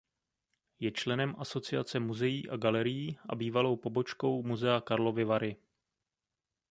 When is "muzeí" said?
1.99-2.49